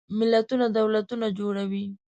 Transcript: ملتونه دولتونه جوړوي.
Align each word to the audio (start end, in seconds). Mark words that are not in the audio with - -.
ملتونه 0.19 0.65
دولتونه 0.77 1.25
جوړوي. 1.39 1.85